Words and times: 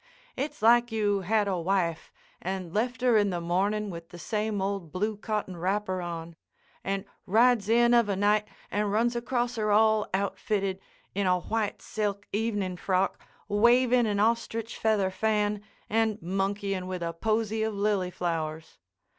It's 0.35 0.63
like 0.63 0.91
you 0.91 1.19
had 1.21 1.47
a 1.47 1.59
wife 1.59 2.11
and 2.41 2.73
left 2.73 3.01
her 3.01 3.17
in 3.17 3.29
the 3.29 3.39
morning 3.39 3.91
with 3.91 4.09
the 4.09 4.17
same 4.17 4.59
old 4.59 4.91
blue 4.91 5.15
cotton 5.15 5.55
wrapper 5.55 6.01
on, 6.01 6.35
and 6.83 7.05
rides 7.27 7.69
in 7.69 7.93
of 7.93 8.09
a 8.09 8.15
night 8.15 8.47
and 8.71 8.91
runs 8.91 9.15
across 9.15 9.57
her 9.57 9.69
all 9.71 10.09
outfitted 10.11 10.79
in 11.13 11.27
a 11.27 11.39
white 11.41 11.83
silk 11.83 12.25
evening 12.33 12.77
frock, 12.77 13.19
waving 13.47 14.07
an 14.07 14.19
ostrich 14.19 14.75
feather 14.75 15.11
fan, 15.11 15.61
and 15.87 16.19
monkeying 16.19 16.87
with 16.87 17.03
a 17.03 17.13
posy 17.13 17.61
of 17.61 17.75
lily 17.75 18.09
flowers. 18.09 18.79